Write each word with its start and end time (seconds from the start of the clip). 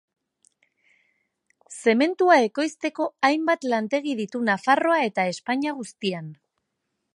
Zementua 1.83 2.37
ekoizteko 2.45 3.07
hainbat 3.29 3.69
lantegi 3.75 4.17
ditu 4.23 4.43
Nafarroa 4.49 4.99
eta 5.11 5.29
Espainia 5.35 5.77
guztian. 5.83 6.33